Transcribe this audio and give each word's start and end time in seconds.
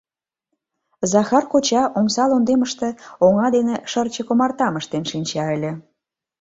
Захар 1.13 1.43
коча 1.51 1.83
омса 1.97 2.23
лондемыште 2.31 2.89
оҥа 3.25 3.47
дене 3.55 3.75
шырчык 3.91 4.27
омартам 4.33 4.73
ыштен 4.79 5.03
шинча 5.11 5.45
ыле. 5.55 5.71